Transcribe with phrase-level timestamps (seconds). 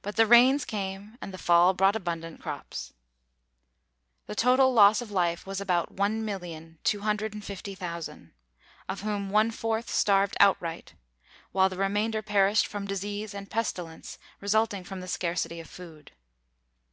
[0.00, 2.92] But the rains came, and the fall brought abundant crops.
[4.26, 8.30] The total loss of life was about 1,250,000,
[8.88, 10.94] of whom one fourth starved outright,
[11.50, 16.12] while the remainder perished from disease and pestilence resulting from the scarcity of food.